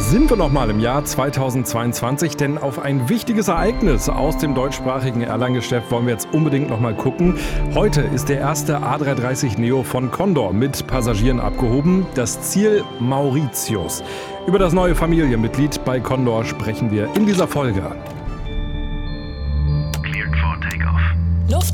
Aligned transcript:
sind 0.00 0.30
wir 0.30 0.36
noch 0.36 0.50
mal 0.50 0.70
im 0.70 0.80
Jahr 0.80 1.04
2022, 1.04 2.36
denn 2.36 2.58
auf 2.58 2.78
ein 2.78 3.08
wichtiges 3.08 3.48
Ereignis 3.48 4.08
aus 4.08 4.38
dem 4.38 4.54
deutschsprachigen 4.54 5.20
Airline-Geschäft 5.20 5.90
wollen 5.90 6.06
wir 6.06 6.12
jetzt 6.12 6.28
unbedingt 6.32 6.70
noch 6.70 6.80
mal 6.80 6.94
gucken. 6.94 7.38
Heute 7.74 8.00
ist 8.00 8.28
der 8.28 8.38
erste 8.38 8.78
A330 8.78 9.58
Neo 9.60 9.82
von 9.82 10.10
Condor 10.10 10.52
mit 10.52 10.86
Passagieren 10.86 11.38
abgehoben. 11.38 12.06
Das 12.14 12.40
Ziel 12.40 12.82
Mauritius. 12.98 14.02
Über 14.46 14.58
das 14.58 14.72
neue 14.72 14.94
Familienmitglied 14.94 15.84
bei 15.84 16.00
Condor 16.00 16.44
sprechen 16.44 16.90
wir 16.90 17.08
in 17.14 17.26
dieser 17.26 17.46
Folge. 17.46 17.82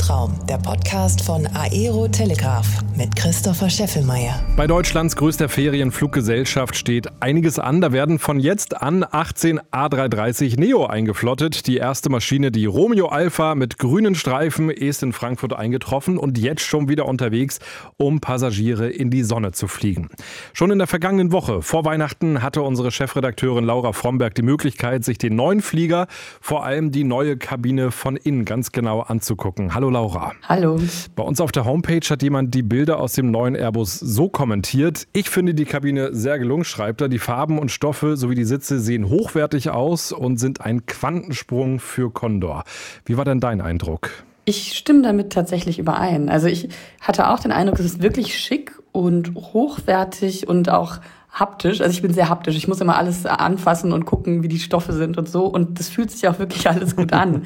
Luftraum, 0.07 0.35
der 0.49 0.59
Podcast 0.59 1.21
von 1.21 1.49
Aero 1.49 2.07
Telegraph 2.07 2.67
mit 2.97 3.17
Christopher 3.17 3.69
Scheffelmeier. 3.69 4.41
Bei 4.57 4.69
Deutschlands 4.69 5.17
größter 5.17 5.49
Ferienfluggesellschaft 5.49 6.77
steht 6.77 7.09
einiges 7.21 7.59
an. 7.59 7.81
Da 7.81 7.91
werden 7.91 8.21
von 8.21 8.39
jetzt 8.39 8.81
an 8.81 9.05
18 9.11 9.59
A330 9.73 10.61
Neo 10.61 10.87
eingeflottet. 10.87 11.67
Die 11.67 11.79
erste 11.79 12.09
Maschine, 12.09 12.53
die 12.53 12.67
Romeo 12.67 13.09
Alpha 13.09 13.57
mit 13.57 13.79
grünen 13.79 14.15
Streifen, 14.15 14.71
ist 14.71 15.03
in 15.03 15.13
Frankfurt 15.13 15.55
eingetroffen 15.55 16.19
und 16.19 16.39
jetzt 16.39 16.63
schon 16.63 16.89
wieder 16.89 17.07
unterwegs, 17.07 17.59
um 17.97 18.21
Passagiere 18.21 18.89
in 18.89 19.11
die 19.11 19.25
Sonne 19.25 19.51
zu 19.51 19.67
fliegen. 19.67 20.09
Schon 20.53 20.71
in 20.71 20.79
der 20.79 20.87
vergangenen 20.87 21.33
Woche 21.33 21.63
vor 21.63 21.85
Weihnachten 21.85 22.45
hatte 22.45 22.63
unsere 22.63 22.93
Chefredakteurin 22.93 23.65
Laura 23.65 23.93
Fromberg 23.93 24.37
die 24.37 24.43
Möglichkeit, 24.43 25.03
sich 25.03 25.19
den 25.19 25.35
neuen 25.35 25.63
Flieger, 25.63 26.07
vor 26.41 26.65
allem 26.65 26.93
die 26.93 27.03
neue 27.03 27.37
Kabine 27.37 27.91
von 27.91 28.15
innen 28.17 28.45
ganz 28.45 28.71
genau 28.71 29.01
anzugucken. 29.01 29.75
Hallo 29.75 29.96
Laura. 29.97 30.35
Hallo. 30.43 30.79
Bei 31.15 31.23
uns 31.23 31.41
auf 31.41 31.53
der 31.53 31.65
Homepage 31.65 32.07
hat 32.11 32.23
jemand 32.23 32.55
die 32.55 32.63
Bilder 32.63 33.01
aus 33.01 33.15
dem 33.15 33.31
neuen 33.31 33.55
Airbus 33.55 33.99
so 33.99 34.29
kommentiert. 34.29 35.09
Ich 35.15 35.31
finde 35.31 35.55
die 35.55 35.65
Kabine 35.65 36.15
sehr 36.15 36.39
gelungen, 36.39 36.65
schreibt 36.65 37.01
er. 37.01 37.09
Die 37.09 37.19
Farben 37.19 37.59
und 37.59 37.71
Stoffe 37.71 38.19
sowie 38.19 38.35
die 38.35 38.45
Sitze 38.45 38.79
sehen 38.79 39.09
hochwertig 39.09 39.71
aus 39.71 40.13
und 40.13 40.37
sind 40.37 40.61
ein 40.61 40.85
Quantensprung 40.85 41.81
für 41.81 42.11
Condor. 42.11 42.65
Wie 43.07 43.17
war 43.17 43.25
denn 43.25 43.41
dein 43.41 43.63
Eindruck? 43.63 44.11
Ich 44.45 44.77
stimme 44.77 45.01
damit 45.01 45.33
tatsächlich 45.33 45.79
überein. 45.79 46.29
Also 46.29 46.47
ich 46.47 46.69
hatte 47.01 47.31
auch 47.31 47.41
den 47.41 47.51
Eindruck, 47.51 47.79
es 47.79 47.87
ist 47.87 48.03
wirklich 48.03 48.39
schick 48.39 48.79
und 48.93 49.35
hochwertig 49.35 50.47
und 50.47 50.69
auch 50.69 50.99
haptisch. 51.39 51.81
Also 51.81 51.93
ich 51.93 52.03
bin 52.03 52.13
sehr 52.13 52.29
haptisch. 52.29 52.57
Ich 52.57 52.67
muss 52.67 52.81
immer 52.81 52.97
alles 52.97 53.27
anfassen 53.27 53.93
und 53.93 54.07
gucken, 54.07 54.43
wie 54.43 54.49
die 54.49 54.59
Stoffe 54.59 54.93
sind 54.93 55.19
und 55.19 55.29
so. 55.29 55.45
Und 55.47 55.79
das 55.79 55.89
fühlt 55.89 56.11
sich 56.11 56.27
auch 56.29 56.39
wirklich 56.39 56.69
alles 56.71 56.97
gut 56.97 57.13
an. 57.13 57.45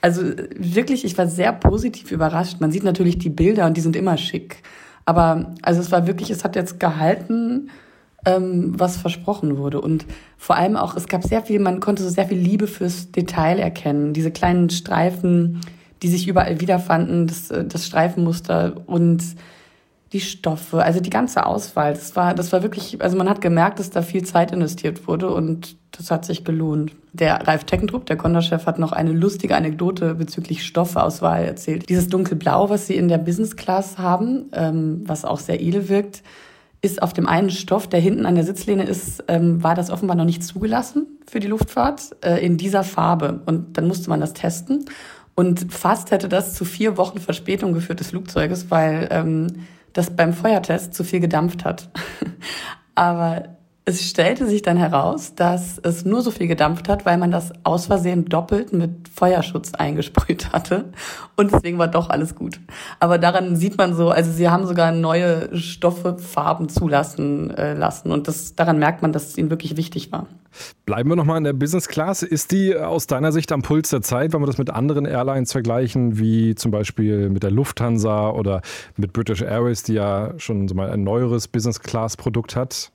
Also 0.00 0.22
wirklich, 0.56 1.04
ich 1.04 1.16
war 1.16 1.28
sehr 1.28 1.52
positiv 1.52 2.10
überrascht. 2.10 2.60
Man 2.60 2.72
sieht 2.72 2.84
natürlich 2.84 3.18
die 3.18 3.30
Bilder 3.30 3.66
und 3.66 3.76
die 3.76 3.80
sind 3.80 3.96
immer 3.96 4.16
schick. 4.16 4.62
Aber 5.04 5.54
also 5.62 5.80
es 5.80 5.90
war 5.92 6.06
wirklich, 6.06 6.30
es 6.30 6.44
hat 6.44 6.56
jetzt 6.56 6.80
gehalten, 6.80 7.70
ähm, 8.26 8.74
was 8.76 8.96
versprochen 8.96 9.56
wurde. 9.56 9.80
Und 9.80 10.04
vor 10.36 10.56
allem 10.56 10.76
auch, 10.76 10.96
es 10.96 11.06
gab 11.06 11.22
sehr 11.22 11.42
viel, 11.42 11.60
man 11.60 11.80
konnte 11.80 12.02
so 12.02 12.10
sehr 12.10 12.26
viel 12.26 12.38
Liebe 12.38 12.66
fürs 12.66 13.12
Detail 13.12 13.58
erkennen. 13.58 14.12
Diese 14.12 14.32
kleinen 14.32 14.68
Streifen, 14.68 15.60
die 16.02 16.08
sich 16.08 16.26
überall 16.26 16.60
wiederfanden, 16.60 17.28
das, 17.28 17.50
äh, 17.50 17.64
das 17.64 17.86
Streifenmuster 17.86 18.82
und 18.86 19.22
die 20.12 20.20
Stoffe, 20.20 20.82
also 20.82 21.00
die 21.00 21.10
ganze 21.10 21.44
Auswahl. 21.44 21.92
Das 21.92 22.16
war, 22.16 22.34
das 22.34 22.52
war 22.52 22.62
wirklich, 22.62 23.02
also 23.02 23.16
man 23.16 23.28
hat 23.28 23.40
gemerkt, 23.40 23.78
dass 23.78 23.90
da 23.90 24.02
viel 24.02 24.24
Zeit 24.24 24.52
investiert 24.52 25.06
wurde 25.06 25.30
und 25.30 25.76
das 25.92 26.10
hat 26.10 26.24
sich 26.24 26.44
gelohnt. 26.44 26.92
Der 27.12 27.46
Ralf 27.46 27.64
Teckentrupp, 27.64 28.06
der 28.06 28.16
Konderchef, 28.16 28.66
hat 28.66 28.78
noch 28.78 28.92
eine 28.92 29.12
lustige 29.12 29.56
Anekdote 29.56 30.14
bezüglich 30.14 30.64
Stoffauswahl 30.64 31.44
erzählt. 31.44 31.88
Dieses 31.88 32.08
dunkelblau, 32.08 32.70
was 32.70 32.86
sie 32.86 32.96
in 32.96 33.08
der 33.08 33.18
Business 33.18 33.56
Class 33.56 33.98
haben, 33.98 34.50
ähm, 34.52 35.02
was 35.04 35.24
auch 35.24 35.40
sehr 35.40 35.60
edel 35.60 35.88
wirkt, 35.88 36.22
ist 36.80 37.02
auf 37.02 37.12
dem 37.12 37.26
einen 37.26 37.50
Stoff, 37.50 37.88
der 37.88 38.00
hinten 38.00 38.24
an 38.24 38.36
der 38.36 38.44
Sitzlehne 38.44 38.84
ist, 38.84 39.24
ähm, 39.28 39.62
war 39.62 39.74
das 39.74 39.90
offenbar 39.90 40.16
noch 40.16 40.24
nicht 40.24 40.44
zugelassen 40.44 41.06
für 41.26 41.40
die 41.40 41.48
Luftfahrt 41.48 42.16
äh, 42.24 42.44
in 42.44 42.56
dieser 42.56 42.84
Farbe. 42.84 43.40
Und 43.46 43.76
dann 43.76 43.88
musste 43.88 44.08
man 44.08 44.20
das 44.20 44.32
testen. 44.32 44.84
Und 45.34 45.72
fast 45.72 46.12
hätte 46.12 46.28
das 46.28 46.54
zu 46.54 46.64
vier 46.64 46.96
Wochen 46.96 47.18
Verspätung 47.18 47.72
geführt 47.72 48.00
des 48.00 48.10
Flugzeuges, 48.10 48.70
weil 48.70 49.08
ähm, 49.10 49.66
das 49.98 50.14
beim 50.14 50.32
Feuertest 50.32 50.94
zu 50.94 51.02
viel 51.02 51.18
gedampft 51.18 51.64
hat. 51.64 51.90
Aber 52.94 53.57
es 53.88 54.06
stellte 54.06 54.46
sich 54.46 54.60
dann 54.60 54.76
heraus, 54.76 55.34
dass 55.34 55.78
es 55.78 56.04
nur 56.04 56.20
so 56.20 56.30
viel 56.30 56.46
gedampft 56.46 56.90
hat, 56.90 57.06
weil 57.06 57.16
man 57.16 57.30
das 57.30 57.52
aus 57.64 57.86
Versehen 57.86 58.26
doppelt 58.26 58.70
mit 58.74 59.08
Feuerschutz 59.08 59.72
eingesprüht 59.72 60.52
hatte. 60.52 60.92
Und 61.36 61.52
deswegen 61.52 61.78
war 61.78 61.88
doch 61.88 62.10
alles 62.10 62.34
gut. 62.34 62.60
Aber 63.00 63.16
daran 63.16 63.56
sieht 63.56 63.78
man 63.78 63.94
so, 63.94 64.10
also 64.10 64.30
sie 64.30 64.50
haben 64.50 64.66
sogar 64.66 64.92
neue 64.92 65.56
Stoffe, 65.56 66.18
Farben 66.18 66.68
zulassen 66.68 67.48
äh, 67.56 67.72
lassen. 67.72 68.12
Und 68.12 68.28
das, 68.28 68.54
daran 68.54 68.78
merkt 68.78 69.00
man, 69.00 69.14
dass 69.14 69.28
es 69.28 69.38
ihnen 69.38 69.48
wirklich 69.48 69.78
wichtig 69.78 70.12
war. 70.12 70.26
Bleiben 70.84 71.08
wir 71.08 71.16
nochmal 71.16 71.38
in 71.38 71.44
der 71.44 71.54
Business 71.54 71.88
Class. 71.88 72.22
Ist 72.22 72.52
die 72.52 72.76
aus 72.76 73.06
deiner 73.06 73.32
Sicht 73.32 73.50
am 73.52 73.62
Puls 73.62 73.88
der 73.88 74.02
Zeit, 74.02 74.34
wenn 74.34 74.42
wir 74.42 74.46
das 74.46 74.58
mit 74.58 74.68
anderen 74.68 75.06
Airlines 75.06 75.52
vergleichen, 75.52 76.18
wie 76.18 76.54
zum 76.56 76.72
Beispiel 76.72 77.30
mit 77.30 77.42
der 77.42 77.52
Lufthansa 77.52 78.28
oder 78.28 78.60
mit 78.96 79.14
British 79.14 79.40
Airways, 79.40 79.82
die 79.82 79.94
ja 79.94 80.34
schon 80.36 80.68
so 80.68 80.74
mal 80.74 80.90
ein 80.90 81.04
neueres 81.04 81.48
Business 81.48 81.80
Class 81.80 82.18
Produkt 82.18 82.54
hat? 82.54 82.92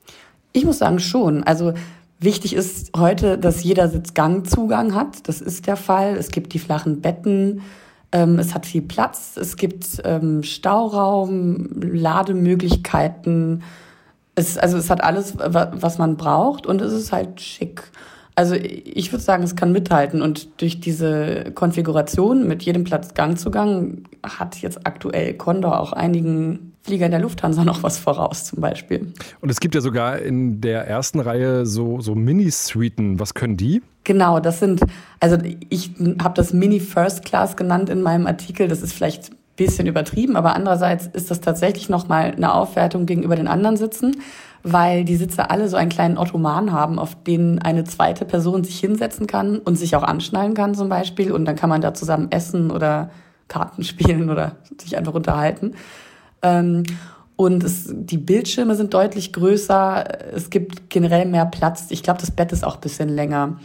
Ich 0.54 0.66
muss 0.66 0.78
sagen 0.78 1.00
schon. 1.00 1.44
Also 1.44 1.74
wichtig 2.20 2.56
ist 2.56 2.96
heute, 2.96 3.38
dass 3.38 3.64
jeder 3.64 3.90
Sitzgangzugang 3.90 4.96
hat. 4.96 5.28
Das 5.28 5.42
ist 5.42 5.68
der 5.68 5.76
Fall. 5.76 6.16
Es 6.16 6.30
gibt 6.30 6.54
die 6.54 6.60
flachen 6.60 7.02
Betten. 7.02 7.62
Ähm, 8.12 8.38
es 8.38 8.54
hat 8.54 8.66
viel 8.68 8.84
Platz. 8.84 9.36
Es 9.36 9.58
gibt 9.58 10.02
ähm, 10.06 10.44
Stauraum, 10.44 11.70
Lademöglichkeiten. 11.82 13.64
Es, 14.36 14.58
also 14.58 14.78
es 14.78 14.90
hat 14.90 15.04
alles, 15.04 15.36
was 15.38 15.98
man 15.98 16.16
braucht 16.16 16.66
und 16.66 16.82
es 16.82 16.94
ist 16.94 17.12
halt 17.12 17.42
schick. 17.42 17.92
Also 18.36 18.56
ich 18.56 19.12
würde 19.12 19.24
sagen, 19.24 19.44
es 19.44 19.56
kann 19.56 19.72
mithalten 19.72 20.22
und 20.22 20.62
durch 20.62 20.80
diese 20.80 21.52
Konfiguration 21.54 22.48
mit 22.48 22.64
jedem 22.64 22.84
Platz 22.84 23.14
Gangzugang 23.14 24.04
hat 24.24 24.58
jetzt 24.58 24.88
aktuell 24.88 25.36
Condor 25.36 25.80
auch 25.80 25.94
einigen 25.94 26.73
Flieger 26.84 27.06
in 27.06 27.12
der 27.12 27.22
Lufthansa 27.22 27.64
noch 27.64 27.82
was 27.82 27.98
voraus 27.98 28.44
zum 28.44 28.60
Beispiel. 28.60 29.14
Und 29.40 29.50
es 29.50 29.62
gibt 29.62 29.74
ja 29.74 29.80
sogar 29.80 30.20
in 30.20 30.60
der 30.60 30.86
ersten 30.86 31.22
Reihe 31.22 31.66
so, 31.66 32.02
so 32.02 32.14
Mini-Suiten. 32.14 33.22
Was 33.22 33.34
können 33.34 33.56
die? 33.56 33.82
Genau, 34.04 34.42
das 34.42 34.60
sind, 34.60 34.82
also 35.22 35.38
ich 35.70 35.92
habe 36.22 36.34
das 36.36 36.52
Mini 36.52 36.82
First 36.82 37.24
Class 37.24 37.56
genannt 37.56 37.90
in 37.90 38.02
meinem 38.02 38.28
Artikel. 38.28 38.68
Das 38.68 38.82
ist 38.82 38.92
vielleicht 38.92 39.32
ein 39.32 39.38
bisschen 39.56 39.88
übertrieben, 39.88 40.36
aber 40.36 40.56
andererseits 40.56 41.08
ist 41.08 41.32
das 41.32 41.40
tatsächlich 41.40 41.88
nochmal 41.88 42.34
eine 42.36 42.54
Aufwertung 42.54 43.06
gegenüber 43.06 43.38
den 43.38 43.48
anderen 43.48 43.78
Sitzen, 43.78 44.18
weil 44.64 45.06
die 45.06 45.16
Sitze 45.16 45.50
alle 45.50 45.70
so 45.70 45.78
einen 45.78 45.90
kleinen 45.90 46.18
Ottoman 46.18 46.74
haben, 46.74 47.00
auf 47.00 47.16
denen 47.24 47.60
eine 47.60 47.86
zweite 47.86 48.26
Person 48.26 48.66
sich 48.66 48.78
hinsetzen 48.80 49.26
kann 49.26 49.60
und 49.60 49.78
sich 49.78 49.96
auch 49.96 50.04
anschnallen 50.04 50.54
kann 50.54 50.76
zum 50.76 50.90
Beispiel. 50.90 51.32
Und 51.32 51.46
dann 51.46 51.56
kann 51.56 51.70
man 51.70 51.80
da 51.80 51.94
zusammen 51.94 52.28
essen 52.30 52.72
oder 52.72 53.10
Karten 53.48 53.86
spielen 53.86 54.30
oder 54.30 54.58
sich 54.82 54.98
einfach 54.98 55.14
unterhalten. 55.14 55.76
Ähm, 56.44 56.84
und 57.36 57.64
es, 57.64 57.90
die 57.90 58.18
Bildschirme 58.18 58.76
sind 58.76 58.94
deutlich 58.94 59.34
größer. 59.34 60.34
Es 60.36 60.50
gibt 60.50 60.90
generell 60.90 61.26
mehr 61.26 61.46
Platz. 61.46 61.88
Ich 61.90 62.04
glaube, 62.04 62.22
das 62.22 62.32
Bett 62.32 62.52
ist 62.52 62.64
auch 62.64 62.76
ein 62.76 62.82
bisschen 62.82 63.10
länger. 63.10 63.60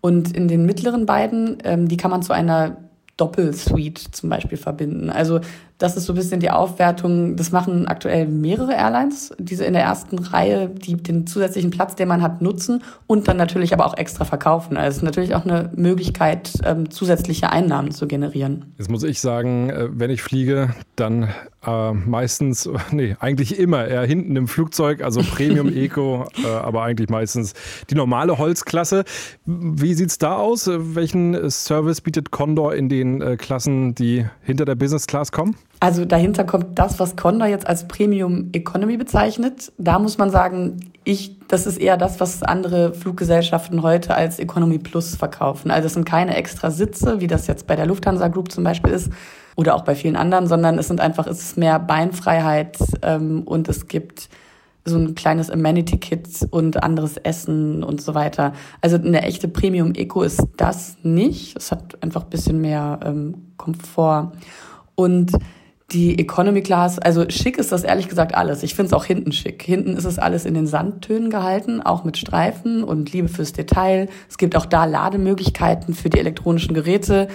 Und 0.00 0.36
in 0.36 0.48
den 0.48 0.66
mittleren 0.66 1.06
beiden, 1.06 1.58
ähm, 1.64 1.88
die 1.88 1.96
kann 1.96 2.10
man 2.10 2.22
zu 2.22 2.32
einer 2.32 2.76
Doppelsuite 3.16 4.10
zum 4.10 4.28
Beispiel 4.28 4.58
verbinden. 4.58 5.08
Also 5.08 5.40
das 5.78 5.96
ist 5.96 6.06
so 6.06 6.12
ein 6.12 6.16
bisschen 6.16 6.40
die 6.40 6.50
Aufwertung. 6.50 7.36
Das 7.36 7.52
machen 7.52 7.86
aktuell 7.86 8.26
mehrere 8.26 8.72
Airlines, 8.74 9.34
diese 9.38 9.64
in 9.64 9.74
der 9.74 9.82
ersten 9.82 10.18
Reihe, 10.18 10.68
die 10.68 10.94
den 10.94 11.26
zusätzlichen 11.26 11.70
Platz, 11.70 11.96
den 11.96 12.08
man 12.08 12.22
hat, 12.22 12.40
nutzen 12.40 12.82
und 13.06 13.28
dann 13.28 13.36
natürlich 13.36 13.74
aber 13.74 13.86
auch 13.86 13.96
extra 13.96 14.24
verkaufen. 14.24 14.76
Also 14.76 14.88
es 14.88 14.96
ist 14.98 15.02
natürlich 15.02 15.34
auch 15.34 15.44
eine 15.44 15.70
Möglichkeit, 15.74 16.52
ähm, 16.64 16.90
zusätzliche 16.90 17.50
Einnahmen 17.50 17.90
zu 17.90 18.06
generieren. 18.06 18.74
Jetzt 18.78 18.90
muss 18.90 19.02
ich 19.02 19.20
sagen, 19.20 19.70
äh, 19.70 19.88
wenn 19.90 20.10
ich 20.10 20.22
fliege, 20.22 20.74
dann 20.96 21.28
äh, 21.66 21.92
meistens, 21.92 22.68
nee, 22.90 23.16
eigentlich 23.20 23.58
immer 23.58 23.86
eher 23.86 24.04
hinten 24.04 24.36
im 24.36 24.48
Flugzeug, 24.48 25.02
also 25.02 25.20
Premium 25.20 25.68
Eco, 25.76 26.26
äh, 26.42 26.46
aber 26.48 26.82
eigentlich 26.82 27.10
meistens 27.10 27.52
die 27.90 27.94
normale 27.94 28.38
Holzklasse. 28.38 29.04
Wie 29.44 29.94
sieht 29.94 30.08
es 30.08 30.18
da 30.18 30.36
aus? 30.36 30.70
Welchen 30.72 31.50
Service 31.50 32.00
bietet 32.00 32.30
Condor 32.30 32.74
in 32.74 32.88
den 32.88 33.20
äh, 33.20 33.36
Klassen, 33.36 33.94
die 33.94 34.24
hinter 34.42 34.64
der 34.64 34.74
Business 34.74 35.06
Class 35.06 35.32
kommen? 35.32 35.56
Also 35.78 36.04
dahinter 36.04 36.44
kommt 36.44 36.78
das, 36.78 36.98
was 36.98 37.16
Condor 37.16 37.48
jetzt 37.48 37.66
als 37.66 37.86
Premium 37.86 38.48
Economy 38.52 38.96
bezeichnet. 38.96 39.72
Da 39.76 39.98
muss 39.98 40.16
man 40.16 40.30
sagen, 40.30 40.90
ich, 41.04 41.38
das 41.48 41.66
ist 41.66 41.78
eher 41.78 41.96
das, 41.96 42.18
was 42.18 42.42
andere 42.42 42.94
Fluggesellschaften 42.94 43.82
heute 43.82 44.14
als 44.14 44.38
Economy 44.38 44.78
Plus 44.78 45.14
verkaufen. 45.16 45.70
Also 45.70 45.86
es 45.86 45.94
sind 45.94 46.04
keine 46.04 46.34
extra 46.36 46.70
Sitze, 46.70 47.20
wie 47.20 47.26
das 47.26 47.46
jetzt 47.46 47.66
bei 47.66 47.76
der 47.76 47.86
Lufthansa 47.86 48.28
Group 48.28 48.50
zum 48.50 48.64
Beispiel 48.64 48.92
ist 48.92 49.10
oder 49.54 49.74
auch 49.74 49.84
bei 49.84 49.94
vielen 49.94 50.16
anderen, 50.16 50.46
sondern 50.46 50.78
es 50.78 50.88
sind 50.88 51.00
einfach, 51.00 51.26
es 51.26 51.40
ist 51.40 51.58
mehr 51.58 51.78
Beinfreiheit 51.78 52.78
ähm, 53.02 53.42
und 53.42 53.68
es 53.68 53.86
gibt 53.86 54.28
so 54.86 54.96
ein 54.96 55.14
kleines 55.14 55.50
Amenity-Kit 55.50 56.46
und 56.50 56.82
anderes 56.82 57.16
Essen 57.18 57.82
und 57.82 58.00
so 58.00 58.14
weiter. 58.14 58.52
Also 58.80 58.96
eine 58.96 59.22
echte 59.22 59.48
Premium 59.48 59.94
Eco 59.94 60.22
ist 60.22 60.42
das 60.56 60.96
nicht. 61.02 61.56
Es 61.56 61.72
hat 61.72 62.02
einfach 62.02 62.22
ein 62.22 62.30
bisschen 62.30 62.60
mehr 62.60 63.00
ähm, 63.04 63.52
Komfort. 63.56 64.32
Und 64.94 65.32
Die 65.92 66.18
Economy 66.18 66.62
Class, 66.62 66.98
also 66.98 67.28
schick 67.28 67.58
ist 67.58 67.70
das 67.70 67.84
ehrlich 67.84 68.08
gesagt 68.08 68.34
alles. 68.34 68.64
Ich 68.64 68.74
finde 68.74 68.88
es 68.88 68.92
auch 68.92 69.04
hinten 69.04 69.30
schick. 69.30 69.62
Hinten 69.62 69.96
ist 69.96 70.04
es 70.04 70.18
alles 70.18 70.44
in 70.44 70.54
den 70.54 70.66
Sandtönen 70.66 71.30
gehalten, 71.30 71.80
auch 71.80 72.02
mit 72.02 72.16
Streifen 72.16 72.82
und 72.82 73.12
Liebe 73.12 73.28
fürs 73.28 73.52
Detail. 73.52 74.08
Es 74.28 74.36
gibt 74.36 74.56
auch 74.56 74.66
da 74.66 74.84
Lademöglichkeiten 74.84 75.94
für 75.94 76.10
die 76.10 76.18
elektronischen 76.18 76.74
Geräte. 76.74 77.28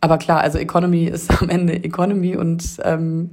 Aber 0.00 0.18
klar, 0.18 0.40
also 0.40 0.58
Economy 0.58 1.04
ist 1.04 1.30
am 1.42 1.50
Ende 1.50 1.84
Economy 1.84 2.36
und 2.36 2.64
ähm, 2.82 3.30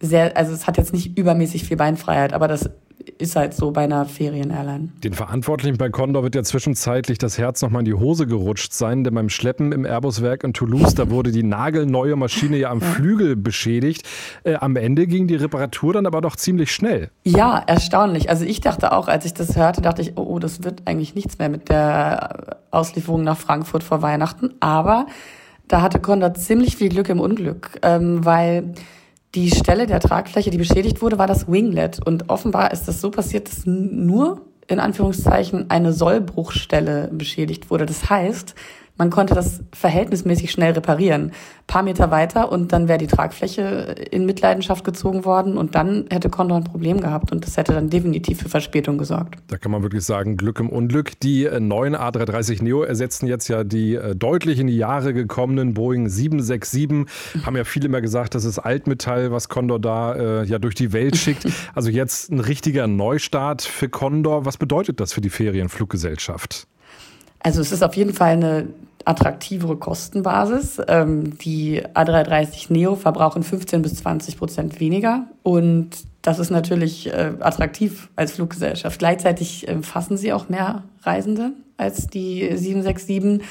sehr, 0.00 0.36
also 0.36 0.52
es 0.52 0.66
hat 0.66 0.76
jetzt 0.76 0.92
nicht 0.92 1.16
übermäßig 1.16 1.62
viel 1.64 1.76
Beinfreiheit, 1.76 2.32
aber 2.32 2.48
das 2.48 2.70
ist 3.18 3.36
halt 3.36 3.54
so 3.54 3.70
bei 3.70 3.84
einer 3.84 4.06
Ferien-Airline. 4.06 4.88
Den 5.02 5.12
Verantwortlichen 5.12 5.76
bei 5.76 5.88
Condor 5.88 6.22
wird 6.22 6.34
ja 6.34 6.42
zwischenzeitlich 6.42 7.18
das 7.18 7.38
Herz 7.38 7.62
nochmal 7.62 7.80
in 7.80 7.86
die 7.86 7.94
Hose 7.94 8.26
gerutscht 8.26 8.72
sein, 8.72 9.04
denn 9.04 9.14
beim 9.14 9.28
Schleppen 9.28 9.72
im 9.72 9.84
Airbus-Werk 9.84 10.44
in 10.44 10.52
Toulouse, 10.52 10.94
da 10.94 11.10
wurde 11.10 11.30
die 11.30 11.42
nagelneue 11.42 12.16
Maschine 12.16 12.56
ja 12.56 12.70
am 12.70 12.80
ja. 12.80 12.86
Flügel 12.86 13.36
beschädigt. 13.36 14.02
Äh, 14.44 14.54
am 14.54 14.76
Ende 14.76 15.06
ging 15.06 15.26
die 15.26 15.36
Reparatur 15.36 15.92
dann 15.92 16.06
aber 16.06 16.20
doch 16.20 16.36
ziemlich 16.36 16.72
schnell. 16.72 17.10
Ja, 17.24 17.62
erstaunlich. 17.66 18.30
Also 18.30 18.44
ich 18.44 18.60
dachte 18.60 18.92
auch, 18.92 19.08
als 19.08 19.24
ich 19.24 19.34
das 19.34 19.56
hörte, 19.56 19.80
dachte 19.80 20.02
ich, 20.02 20.16
oh, 20.16 20.22
oh 20.22 20.38
das 20.38 20.64
wird 20.64 20.82
eigentlich 20.86 21.14
nichts 21.14 21.38
mehr 21.38 21.48
mit 21.48 21.68
der 21.68 22.58
Auslieferung 22.70 23.22
nach 23.22 23.38
Frankfurt 23.38 23.82
vor 23.82 24.02
Weihnachten. 24.02 24.54
Aber 24.60 25.06
da 25.68 25.82
hatte 25.82 26.00
Condor 26.00 26.34
ziemlich 26.34 26.76
viel 26.76 26.88
Glück 26.88 27.08
im 27.08 27.20
Unglück, 27.20 27.78
ähm, 27.82 28.24
weil 28.24 28.74
die 29.34 29.50
Stelle 29.50 29.86
der 29.86 30.00
Tragfläche, 30.00 30.50
die 30.50 30.58
beschädigt 30.58 31.02
wurde, 31.02 31.18
war 31.18 31.26
das 31.26 31.50
Winglet. 31.50 32.04
Und 32.04 32.30
offenbar 32.30 32.72
ist 32.72 32.86
das 32.86 33.00
so 33.00 33.10
passiert, 33.10 33.48
dass 33.48 33.66
nur 33.66 34.42
in 34.66 34.80
Anführungszeichen 34.80 35.70
eine 35.70 35.92
Sollbruchstelle 35.92 37.10
beschädigt 37.12 37.70
wurde. 37.70 37.86
Das 37.86 38.08
heißt, 38.08 38.54
man 38.96 39.10
konnte 39.10 39.34
das 39.34 39.60
verhältnismäßig 39.72 40.50
schnell 40.52 40.72
reparieren. 40.72 41.32
paar 41.66 41.82
Meter 41.82 42.10
weiter 42.10 42.52
und 42.52 42.72
dann 42.72 42.88
wäre 42.88 42.98
die 42.98 43.06
Tragfläche 43.06 43.94
in 44.10 44.26
Mitleidenschaft 44.26 44.84
gezogen 44.84 45.24
worden 45.24 45.56
und 45.56 45.74
dann 45.74 46.04
hätte 46.10 46.28
Condor 46.28 46.58
ein 46.58 46.64
Problem 46.64 47.00
gehabt 47.00 47.32
und 47.32 47.46
das 47.46 47.56
hätte 47.56 47.72
dann 47.72 47.88
definitiv 47.88 48.42
für 48.42 48.48
Verspätung 48.48 48.98
gesorgt. 48.98 49.36
Da 49.48 49.56
kann 49.56 49.72
man 49.72 49.82
wirklich 49.82 50.04
sagen, 50.04 50.36
Glück 50.36 50.60
im 50.60 50.68
Unglück. 50.68 51.18
Die 51.20 51.44
äh, 51.44 51.60
neuen 51.60 51.96
A330 51.96 52.62
Neo 52.62 52.82
ersetzen 52.82 53.26
jetzt 53.26 53.48
ja 53.48 53.64
die 53.64 53.94
äh, 53.94 54.14
deutlich 54.14 54.60
in 54.60 54.66
die 54.66 54.76
Jahre 54.76 55.14
gekommenen 55.14 55.74
Boeing 55.74 56.08
767. 56.08 57.44
Haben 57.44 57.56
ja 57.56 57.64
viele 57.64 57.86
immer 57.86 58.00
gesagt, 58.00 58.34
das 58.34 58.44
ist 58.44 58.58
Altmetall, 58.58 59.32
was 59.32 59.48
Condor 59.48 59.80
da 59.80 60.14
äh, 60.14 60.44
ja 60.44 60.58
durch 60.58 60.74
die 60.74 60.92
Welt 60.92 61.16
schickt. 61.16 61.46
Also 61.74 61.90
jetzt 61.90 62.30
ein 62.30 62.40
richtiger 62.40 62.86
Neustart 62.86 63.62
für 63.62 63.88
Condor. 63.88 64.44
Was 64.44 64.58
bedeutet 64.58 65.00
das 65.00 65.12
für 65.12 65.20
die 65.20 65.30
Ferienfluggesellschaft? 65.30 66.68
Also 67.44 67.60
es 67.60 67.72
ist 67.72 67.82
auf 67.82 67.94
jeden 67.94 68.14
Fall 68.14 68.30
eine 68.30 68.68
attraktivere 69.04 69.76
Kostenbasis. 69.76 70.80
Ähm, 70.88 71.36
die 71.38 71.82
A330 71.82 72.72
Neo 72.72 72.96
verbrauchen 72.96 73.42
15 73.42 73.82
bis 73.82 73.96
20 73.96 74.38
Prozent 74.38 74.80
weniger 74.80 75.26
und 75.42 75.90
das 76.22 76.38
ist 76.38 76.50
natürlich 76.50 77.08
äh, 77.08 77.34
attraktiv 77.40 78.08
als 78.16 78.32
Fluggesellschaft. 78.32 78.98
Gleichzeitig 78.98 79.68
äh, 79.68 79.82
fassen 79.82 80.16
sie 80.16 80.32
auch 80.32 80.48
mehr 80.48 80.84
Reisende 81.02 81.52
als 81.76 82.06
die 82.06 82.40
767. 82.56 83.42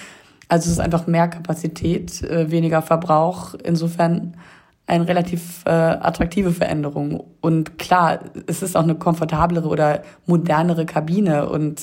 Also 0.50 0.66
es 0.66 0.72
ist 0.72 0.80
einfach 0.80 1.06
mehr 1.06 1.28
Kapazität, 1.28 2.24
äh, 2.24 2.50
weniger 2.50 2.82
Verbrauch. 2.82 3.54
Insofern 3.64 4.36
eine 4.88 5.08
relativ 5.08 5.64
äh, 5.66 5.70
attraktive 5.70 6.52
Veränderung. 6.52 7.24
Und 7.42 7.78
klar, 7.78 8.22
es 8.48 8.64
ist 8.64 8.76
auch 8.76 8.84
eine 8.84 8.96
komfortablere 8.96 9.68
oder 9.68 10.02
modernere 10.26 10.88
Kabine 10.88 11.48
und 11.48 11.80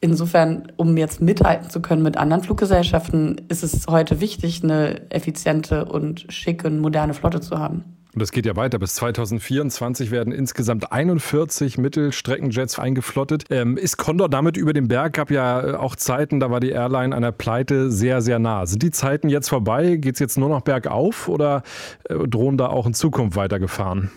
Insofern, 0.00 0.70
um 0.76 0.96
jetzt 0.96 1.20
mithalten 1.20 1.70
zu 1.70 1.82
können 1.82 2.02
mit 2.02 2.16
anderen 2.16 2.42
Fluggesellschaften, 2.42 3.40
ist 3.48 3.64
es 3.64 3.86
heute 3.88 4.20
wichtig, 4.20 4.62
eine 4.62 5.10
effiziente 5.10 5.86
und 5.86 6.26
schicke 6.28 6.68
und 6.68 6.78
moderne 6.78 7.14
Flotte 7.14 7.40
zu 7.40 7.58
haben. 7.58 7.84
Und 8.14 8.22
das 8.22 8.32
geht 8.32 8.46
ja 8.46 8.56
weiter. 8.56 8.78
Bis 8.78 8.94
2024 8.94 10.10
werden 10.10 10.32
insgesamt 10.32 10.92
41 10.92 11.78
Mittelstreckenjets 11.78 12.78
eingeflottet. 12.78 13.44
Ähm, 13.50 13.76
ist 13.76 13.96
Condor 13.96 14.28
damit 14.28 14.56
über 14.56 14.72
den 14.72 14.88
Berg? 14.88 15.12
Gab 15.12 15.30
ja 15.30 15.60
äh, 15.60 15.74
auch 15.74 15.94
Zeiten, 15.94 16.40
da 16.40 16.50
war 16.50 16.60
die 16.60 16.70
Airline 16.70 17.14
einer 17.14 17.32
Pleite 17.32 17.90
sehr, 17.90 18.22
sehr 18.22 18.38
nah. 18.38 18.66
Sind 18.66 18.82
die 18.82 18.90
Zeiten 18.90 19.28
jetzt 19.28 19.48
vorbei? 19.48 19.96
Geht 19.96 20.14
es 20.14 20.20
jetzt 20.20 20.38
nur 20.38 20.48
noch 20.48 20.62
bergauf 20.62 21.28
oder 21.28 21.62
äh, 22.08 22.14
drohen 22.26 22.56
da 22.56 22.68
auch 22.68 22.86
in 22.86 22.94
Zukunft 22.94 23.36
weitergefahren? 23.36 24.10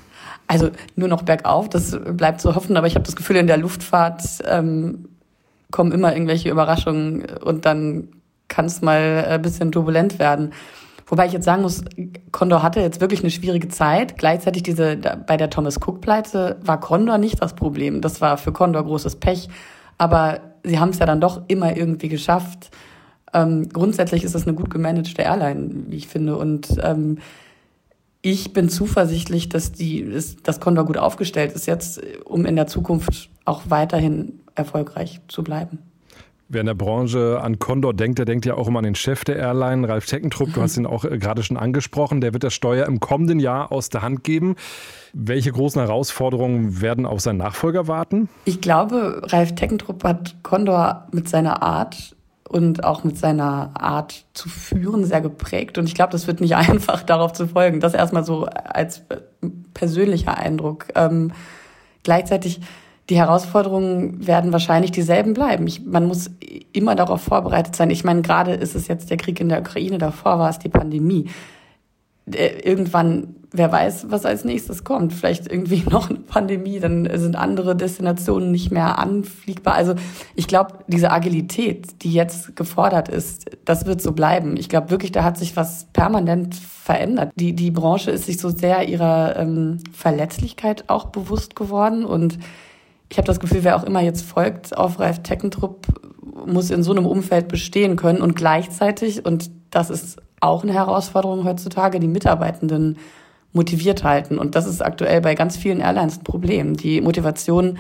Also 0.48 0.70
nur 0.96 1.08
noch 1.08 1.22
bergauf, 1.22 1.70
das 1.70 1.98
bleibt 2.18 2.42
zu 2.42 2.56
hoffen, 2.56 2.78
aber 2.78 2.88
ich 2.88 2.96
habe 2.96 3.06
das 3.06 3.16
Gefühl, 3.16 3.36
in 3.36 3.48
der 3.48 3.58
Luftfahrt 3.58 4.24
ähm, 4.46 5.10
kommen 5.72 5.92
immer 5.92 6.14
irgendwelche 6.14 6.50
Überraschungen 6.50 7.26
und 7.44 7.66
dann 7.66 8.10
kann 8.48 8.66
es 8.66 8.82
mal 8.82 9.26
ein 9.28 9.42
bisschen 9.42 9.72
turbulent 9.72 10.20
werden. 10.20 10.52
Wobei 11.08 11.26
ich 11.26 11.34
jetzt 11.34 11.46
sagen 11.46 11.62
muss, 11.62 11.84
Condor 12.32 12.64
hatte 12.64 12.80
jetzt 12.80 13.02
wirklich 13.02 13.22
eine 13.22 13.32
schwierige 13.32 13.68
Zeit. 13.68 14.18
Gleichzeitig 14.18 14.64
diese, 14.64 14.96
bei 14.96 15.36
der 15.36 15.50
Thomas 15.50 15.78
Cook-Pleite 15.78 16.58
war 16.64 16.80
Condor 16.80 17.18
nicht 17.18 17.42
das 17.42 17.54
Problem. 17.54 18.00
Das 18.00 18.22
war 18.22 18.38
für 18.38 18.54
Condor 18.54 18.86
großes 18.86 19.18
Pech. 19.18 19.50
Aber 19.98 20.40
sie 20.64 20.80
haben 20.80 20.90
es 20.90 21.00
ja 21.00 21.06
dann 21.06 21.20
doch 21.20 21.42
immer 21.50 21.76
irgendwie 21.76 22.08
geschafft. 22.08 22.72
Ähm, 23.34 23.70
grundsätzlich 23.70 24.24
ist 24.24 24.36
es 24.36 24.48
eine 24.48 24.56
gut 24.56 24.70
gemanagte 24.70 25.22
Airline, 25.22 25.84
wie 25.88 25.98
ich 25.98 26.08
finde. 26.08 26.38
Und 26.38 26.78
ähm, 26.82 27.18
ich 28.22 28.54
bin 28.54 28.70
zuversichtlich, 28.70 29.50
dass 29.50 29.72
die, 29.72 30.18
dass 30.44 30.60
Condor 30.60 30.86
gut 30.86 30.98
aufgestellt 30.98 31.54
ist 31.54 31.66
jetzt, 31.66 32.02
um 32.24 32.46
in 32.46 32.56
der 32.56 32.68
Zukunft 32.68 33.30
auch 33.46 33.64
weiterhin 33.68 34.41
erfolgreich 34.56 35.22
zu 35.28 35.44
bleiben. 35.44 35.80
Wer 36.54 36.62
in 36.62 36.68
der 36.68 36.74
Branche 36.74 37.40
an 37.42 37.60
Condor 37.60 37.94
denkt, 37.94 38.20
der 38.20 38.26
denkt 38.26 38.46
ja 38.46 38.56
auch 38.56 38.68
immer 38.68 38.80
an 38.80 38.84
den 38.84 38.96
Chef 38.96 39.24
der 39.24 39.38
Airline, 39.38 39.88
Ralf 39.88 40.06
Teckentrupp. 40.06 40.54
Du 40.54 40.62
hast 40.62 40.76
ihn 40.76 40.86
auch 40.86 41.06
äh, 41.06 41.18
gerade 41.18 41.44
schon 41.44 41.56
angesprochen. 41.56 42.20
Der 42.20 42.34
wird 42.34 42.44
das 42.44 42.54
Steuer 42.54 42.88
im 42.88 43.00
kommenden 43.00 43.40
Jahr 43.40 43.72
aus 43.72 43.88
der 43.88 44.02
Hand 44.02 44.26
geben. 44.26 44.58
Welche 45.14 45.54
großen 45.54 45.80
Herausforderungen 45.80 46.82
werden 46.82 47.06
auf 47.06 47.22
seinen 47.22 47.38
Nachfolger 47.38 47.88
warten? 47.88 48.28
Ich 48.44 48.60
glaube, 48.60 49.22
Ralf 49.28 49.56
Teckentrupp 49.56 50.04
hat 50.04 50.44
Condor 50.44 51.08
mit 51.14 51.30
seiner 51.30 51.64
Art 51.64 52.18
und 52.50 52.84
auch 52.84 53.06
mit 53.06 53.18
seiner 53.18 53.72
Art 53.80 54.26
zu 54.34 54.50
führen 54.50 55.06
sehr 55.06 55.22
geprägt. 55.22 55.78
Und 55.78 55.88
ich 55.88 55.96
glaube, 55.96 56.12
das 56.12 56.28
wird 56.28 56.42
nicht 56.42 56.56
einfach, 56.58 57.04
darauf 57.04 57.32
zu 57.32 57.48
folgen. 57.48 57.80
Das 57.80 57.94
erstmal 57.94 58.26
so 58.26 58.44
als 58.46 59.04
persönlicher 59.74 60.38
Eindruck. 60.38 60.88
Ähm, 60.96 61.32
gleichzeitig 62.04 62.60
die 63.12 63.18
Herausforderungen 63.18 64.26
werden 64.26 64.54
wahrscheinlich 64.54 64.92
dieselben 64.92 65.34
bleiben. 65.34 65.68
Ich, 65.68 65.86
man 65.86 66.08
muss 66.08 66.32
immer 66.72 66.96
darauf 66.96 67.22
vorbereitet 67.22 67.76
sein. 67.76 67.90
Ich 67.90 68.06
meine, 68.06 68.22
gerade 68.22 68.54
ist 68.54 68.74
es 68.74 68.88
jetzt 68.88 69.10
der 69.10 69.18
Krieg 69.18 69.42
in 69.42 69.50
der 69.50 69.60
Ukraine, 69.60 69.98
davor 69.98 70.40
war 70.40 70.50
es 70.50 70.60
die 70.60 70.70
Pandemie. 70.70 71.26
Äh, 72.34 72.62
irgendwann, 72.64 73.36
wer 73.52 73.70
weiß, 73.70 74.06
was 74.12 74.26
als 74.26 74.46
nächstes 74.46 74.86
kommt. 74.86 75.12
Vielleicht 75.12 75.52
irgendwie 75.52 75.84
noch 75.90 76.10
eine 76.10 76.20
Pandemie, 76.20 76.80
dann 76.80 77.06
sind 77.20 77.36
andere 77.36 77.76
Destinationen 77.76 78.50
nicht 78.50 78.72
mehr 78.72 78.98
anfliegbar. 78.98 79.74
Also 79.74 79.96
ich 80.34 80.48
glaube, 80.48 80.76
diese 80.88 81.12
Agilität, 81.12 82.02
die 82.04 82.14
jetzt 82.14 82.56
gefordert 82.56 83.10
ist, 83.10 83.44
das 83.66 83.86
wird 83.86 84.02
so 84.02 84.14
bleiben. 84.14 84.56
Ich 84.56 84.70
glaube 84.70 84.90
wirklich, 84.90 85.12
da 85.12 85.26
hat 85.26 85.38
sich 85.38 85.58
was 85.58 85.88
permanent 85.92 86.56
verändert. 86.56 87.34
Die, 87.36 87.52
die 87.58 87.72
Branche 87.72 88.12
ist 88.12 88.28
sich 88.28 88.38
so 88.38 88.48
sehr 88.48 88.88
ihrer 88.88 89.36
ähm, 89.36 89.80
Verletzlichkeit 89.92 90.86
auch 90.88 91.08
bewusst 91.08 91.58
geworden 91.58 92.06
und 92.06 92.40
ich 93.12 93.18
habe 93.18 93.28
das 93.28 93.42
Gefühl, 93.42 93.66
wer 93.66 93.76
auch 93.76 93.84
immer 93.84 94.00
jetzt 94.00 94.24
folgt 94.24 94.76
auf 94.78 94.98
Ralf 95.00 95.22
Teckentrupp, 95.22 95.86
muss 96.46 96.72
in 96.72 96.82
so 96.82 96.92
einem 96.92 97.06
Umfeld 97.06 97.50
bestehen 97.50 97.98
können 97.98 98.22
und 98.22 98.38
gleichzeitig, 98.38 99.26
und 99.26 99.52
das 99.70 99.90
ist 99.90 100.22
auch 100.40 100.64
eine 100.64 100.74
Herausforderung 100.74 101.44
heutzutage, 101.44 102.00
die 102.00 102.08
Mitarbeitenden 102.08 102.98
motiviert 103.52 104.06
halten. 104.06 104.38
Und 104.38 104.56
das 104.56 104.66
ist 104.66 104.82
aktuell 104.82 105.20
bei 105.20 105.36
ganz 105.36 105.58
vielen 105.58 105.82
Airlines 105.82 106.20
ein 106.20 106.24
Problem. 106.24 106.78
Die 106.78 107.02
Motivation 107.02 107.78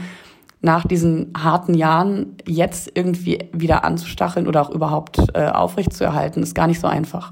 nach 0.59 0.85
diesen 0.85 1.31
harten 1.35 1.75
Jahren 1.75 2.35
jetzt 2.45 2.91
irgendwie 2.93 3.49
wieder 3.53 3.85
anzustacheln 3.85 4.47
oder 4.47 4.61
auch 4.61 4.69
überhaupt 4.69 5.17
äh, 5.33 5.45
aufrechtzuerhalten, 5.45 6.43
ist 6.43 6.55
gar 6.55 6.67
nicht 6.67 6.81
so 6.81 6.87
einfach. 6.87 7.31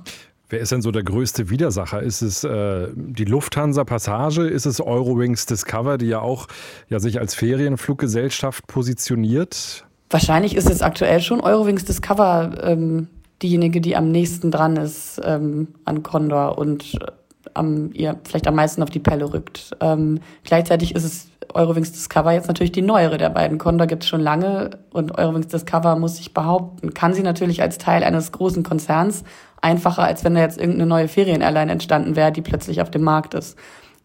Wer 0.49 0.59
ist 0.59 0.71
denn 0.71 0.81
so 0.81 0.89
der 0.91 1.03
größte 1.03 1.51
Widersacher? 1.51 2.01
Ist 2.01 2.23
es 2.23 2.43
äh, 2.43 2.87
die 2.95 3.25
Lufthansa 3.25 3.83
Passage? 3.83 4.47
Ist 4.47 4.65
es 4.65 4.81
Eurowings 4.81 5.45
Discover, 5.45 5.99
die 5.99 6.07
ja 6.07 6.21
auch 6.21 6.47
ja, 6.89 6.99
sich 6.99 7.19
als 7.19 7.35
Ferienfluggesellschaft 7.35 8.65
positioniert? 8.65 9.85
Wahrscheinlich 10.09 10.55
ist 10.55 10.67
es 10.67 10.81
aktuell 10.81 11.21
schon 11.21 11.39
Eurowings 11.39 11.85
Discover 11.85 12.63
ähm, 12.63 13.07
diejenige, 13.43 13.79
die 13.79 13.95
am 13.95 14.09
nächsten 14.11 14.49
dran 14.49 14.75
ist 14.75 15.21
ähm, 15.23 15.67
an 15.85 16.01
Condor 16.01 16.57
und 16.57 16.95
äh, 16.95 17.11
am, 17.53 17.91
ihr 17.93 18.19
vielleicht 18.23 18.47
am 18.47 18.55
meisten 18.55 18.81
auf 18.81 18.89
die 18.89 18.99
Pelle 18.99 19.31
rückt. 19.31 19.77
Ähm, 19.81 20.19
gleichzeitig 20.43 20.95
ist 20.95 21.03
es 21.03 21.27
Eurowings 21.53 21.91
Discover 21.91 22.31
jetzt 22.31 22.47
natürlich 22.47 22.71
die 22.71 22.81
neuere 22.81 23.17
der 23.17 23.29
beiden. 23.29 23.57
Condor 23.57 23.87
gibt 23.87 24.03
es 24.03 24.09
schon 24.09 24.21
lange 24.21 24.71
und 24.91 25.17
Eurowings 25.17 25.47
Discover 25.47 25.95
muss 25.95 26.17
sich 26.17 26.33
behaupten. 26.33 26.93
Kann 26.93 27.13
sie 27.13 27.23
natürlich 27.23 27.61
als 27.61 27.77
Teil 27.77 28.03
eines 28.03 28.31
großen 28.31 28.63
Konzerns 28.63 29.23
einfacher, 29.61 30.03
als 30.03 30.23
wenn 30.23 30.35
da 30.35 30.41
jetzt 30.41 30.57
irgendeine 30.57 30.87
neue 30.87 31.07
Ferien-Airline 31.07 31.71
entstanden 31.71 32.15
wäre, 32.15 32.31
die 32.31 32.41
plötzlich 32.41 32.81
auf 32.81 32.91
dem 32.91 33.03
Markt 33.03 33.33
ist. 33.33 33.57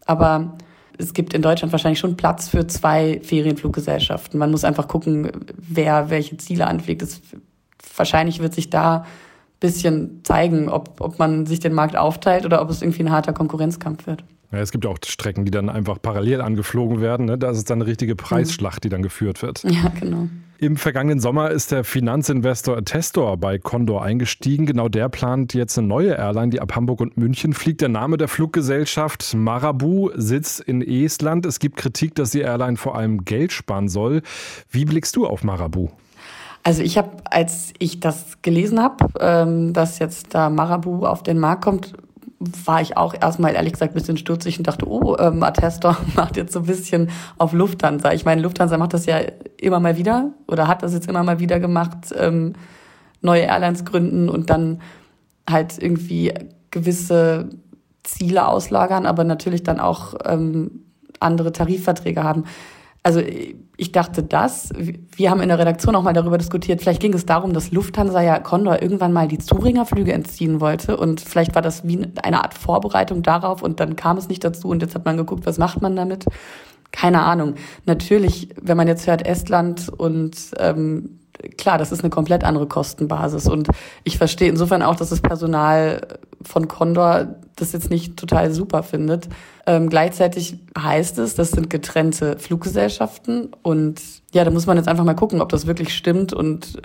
Aber 0.07 0.57
es 0.99 1.13
gibt 1.15 1.35
in 1.35 1.43
Deutschland 1.43 1.73
wahrscheinlich 1.73 1.99
schon 1.99 2.17
Platz 2.17 2.49
für 2.49 2.67
zwei 2.67 3.21
Ferienfluggesellschaften. 3.23 4.39
Man 4.39 4.51
muss 4.51 4.65
einfach 4.65 4.89
gucken, 4.89 5.31
wer 5.57 6.11
welche 6.11 6.37
Ziele 6.37 6.67
anfliegt. 6.67 7.03
Das, 7.03 7.21
wahrscheinlich 7.97 8.41
wird 8.41 8.55
sich 8.55 8.71
da 8.71 9.05
bisschen 9.61 10.21
zeigen, 10.25 10.69
ob, 10.69 11.01
ob 11.01 11.19
man 11.19 11.47
sich 11.47 11.59
den 11.59 11.73
Markt 11.73 11.97
aufteilt 11.97 12.45
oder 12.45 12.61
ob 12.61 12.69
es 12.69 12.83
irgendwie 12.83 13.05
ein 13.05 13.11
harter 13.11 13.33
Konkurrenzkampf 13.33 14.07
wird. 14.07 14.23
Ja, 14.53 14.59
es 14.59 14.71
gibt 14.73 14.85
ja 14.85 14.91
auch 14.91 14.99
Strecken, 15.05 15.45
die 15.45 15.51
dann 15.51 15.71
einfach 15.71 16.01
parallel 16.01 16.43
angeflogen 16.43 17.01
werden. 17.01 17.27
Ne? 17.27 17.39
Da 17.39 17.51
ist 17.51 17.59
es 17.59 17.65
dann 17.65 17.81
eine 17.81 17.87
richtige 17.91 18.15
Preisschlacht, 18.15 18.85
die 18.85 18.89
dann 18.89 19.03
geführt 19.03 19.43
wird. 19.43 19.63
Ja, 19.65 19.91
genau. 19.99 20.29
Im 20.59 20.77
vergangenen 20.77 21.19
Sommer 21.19 21.51
ist 21.51 21.73
der 21.73 21.83
Finanzinvestor 21.83 22.85
Testor 22.85 23.37
bei 23.37 23.59
Condor 23.59 24.05
eingestiegen. 24.05 24.67
Genau 24.67 24.89
der 24.89 25.09
plant 25.09 25.53
jetzt 25.53 25.77
eine 25.77 25.89
neue 25.89 26.13
Airline, 26.13 26.51
die 26.51 26.61
ab 26.61 26.77
Hamburg 26.77 27.01
und 27.01 27.17
München 27.17 27.55
fliegt. 27.55 27.81
Der 27.81 27.89
Name 27.89 28.19
der 28.19 28.29
Fluggesellschaft 28.29 29.35
Marabu 29.35 30.11
sitzt 30.15 30.61
in 30.61 30.81
Estland. 30.81 31.45
Es 31.45 31.59
gibt 31.59 31.77
Kritik, 31.77 32.15
dass 32.15 32.31
die 32.31 32.41
Airline 32.41 32.77
vor 32.77 32.95
allem 32.97 33.25
Geld 33.25 33.53
sparen 33.53 33.89
soll. 33.89 34.23
Wie 34.71 34.85
blickst 34.85 35.17
du 35.17 35.27
auf 35.27 35.43
Marabu? 35.43 35.89
Also 36.63 36.83
ich 36.83 36.97
habe, 36.97 37.11
als 37.25 37.75
ich 37.79 37.99
das 37.99 38.41
gelesen 38.43 38.81
habe, 38.81 39.09
ähm, 39.21 39.73
dass 39.73 39.99
jetzt 39.99 40.35
da 40.35 40.51
Marabu 40.51 41.05
auf 41.05 41.25
den 41.25 41.39
Markt 41.39 41.65
kommt, 41.65 41.95
war 42.65 42.81
ich 42.81 42.97
auch 42.97 43.15
erstmal 43.15 43.55
ehrlich 43.55 43.73
gesagt 43.73 43.93
ein 43.93 43.99
bisschen 43.99 44.17
stutzig 44.17 44.59
und 44.59 44.67
dachte, 44.67 44.89
oh, 44.89 45.17
ähm, 45.19 45.43
Attestor 45.43 45.97
macht 46.15 46.37
jetzt 46.37 46.53
so 46.53 46.61
ein 46.61 46.67
bisschen 46.67 47.11
auf 47.39 47.53
Lufthansa. 47.53 48.13
Ich 48.13 48.25
meine, 48.25 48.43
Lufthansa 48.43 48.79
macht 48.79 48.95
das 48.95 49.07
ja 49.07 49.21
immer 49.61 49.81
mal 49.81 49.97
wieder 49.97 50.33
oder 50.47 50.69
hat 50.69 50.83
das 50.83 50.93
jetzt 50.93 51.09
immer 51.09 51.23
mal 51.23 51.39
wieder 51.41 51.61
gemacht, 51.61 52.15
ähm, 52.17 52.55
neue 53.21 53.43
Airlines 53.43 53.85
gründen 53.85 54.29
und 54.29 54.51
dann 54.51 54.81
halt 55.49 55.81
irgendwie 55.81 56.33
gewisse 56.71 57.49
Ziele 58.03 58.47
auslagern, 58.47 59.07
aber 59.07 59.25
natürlich 59.25 59.63
dann 59.63 59.81
auch 59.81 60.15
ähm, 60.25 60.83
andere 61.21 61.53
Tarifverträge 61.53 62.23
haben 62.23 62.45
also 63.05 63.21
ich 63.77 63.93
dachte 63.93 64.23
das. 64.23 64.71
Wir 65.15 65.31
haben 65.31 65.43
in 65.43 65.51
der 65.51 65.59
Redaktion 65.59 65.95
auch 65.95 66.03
mal 66.03 66.15
darüber 66.15 66.39
diskutiert. 66.39 66.81
Vielleicht 66.81 67.03
ging 67.03 67.13
es 67.13 67.27
darum, 67.27 67.53
dass 67.53 67.71
Lufthansa 67.71 68.23
ja 68.23 68.39
Condor 68.41 68.81
irgendwann 68.83 69.13
mal 69.13 69.29
die 69.29 69.39
Zubringerflüge 69.39 70.13
entziehen 70.13 70.61
wollte 70.61 70.97
und 70.97 71.21
vielleicht 71.21 71.55
war 71.55 71.63
das 71.63 71.87
wie 71.87 72.09
eine 72.23 72.43
Art 72.43 72.55
Vorbereitung 72.55 73.23
darauf 73.23 73.63
und 73.63 73.79
dann 73.79 73.95
kam 73.95 74.17
es 74.17 74.29
nicht 74.29 74.43
dazu 74.43 74.69
und 74.69 74.81
jetzt 74.81 74.95
hat 74.95 75.05
man 75.05 75.19
geguckt, 75.19 75.45
was 75.45 75.59
macht 75.59 75.83
man 75.83 75.95
damit? 75.95 76.25
Keine 76.93 77.23
Ahnung. 77.23 77.57
Natürlich, 77.85 78.49
wenn 78.61 78.77
man 78.77 78.89
jetzt 78.89 79.07
hört 79.07 79.27
Estland 79.27 79.91
und 79.91 80.37
ähm, 80.59 81.19
klar, 81.59 81.77
das 81.77 81.93
ist 81.93 82.01
eine 82.01 82.11
komplett 82.11 82.43
andere 82.43 82.67
Kostenbasis 82.67 83.49
und 83.49 83.69
ich 84.05 84.17
verstehe 84.17 84.49
insofern 84.49 84.83
auch, 84.83 84.97
dass 84.97 85.11
das 85.11 85.21
Personal 85.21 86.01
von 86.43 86.69
Condor 86.69 87.35
das 87.57 87.73
jetzt 87.73 87.91
nicht 87.91 88.17
total 88.17 88.53
super 88.53 88.83
findet. 88.83 89.29
Ähm, 89.67 89.89
gleichzeitig 89.89 90.59
heißt 90.79 91.19
es, 91.19 91.35
das 91.35 91.51
sind 91.51 91.71
getrennte 91.71 92.39
Fluggesellschaften 92.39 93.51
und 93.63 94.01
ja, 94.33 94.45
da 94.45 94.51
muss 94.51 94.67
man 94.67 94.77
jetzt 94.77 94.89
einfach 94.89 95.05
mal 95.05 95.15
gucken, 95.15 95.41
ob 95.41 95.49
das 95.51 95.67
wirklich 95.67 95.95
stimmt 95.95 96.33
und 96.33 96.81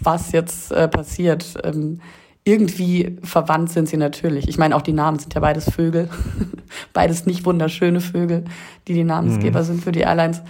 was 0.00 0.32
jetzt 0.32 0.72
äh, 0.72 0.88
passiert. 0.88 1.54
Ähm, 1.62 2.00
irgendwie 2.44 3.18
verwandt 3.22 3.70
sind 3.70 3.88
sie 3.88 3.98
natürlich. 3.98 4.48
Ich 4.48 4.56
meine, 4.56 4.74
auch 4.74 4.82
die 4.82 4.94
Namen 4.94 5.18
sind 5.18 5.34
ja 5.34 5.40
beides 5.40 5.70
Vögel. 5.70 6.08
beides 6.94 7.26
nicht 7.26 7.44
wunderschöne 7.44 8.00
Vögel, 8.00 8.44
die 8.86 8.94
die 8.94 9.04
Namensgeber 9.04 9.60
mhm. 9.60 9.64
sind 9.64 9.84
für 9.84 9.92
die 9.92 10.00
Airlines. 10.00 10.40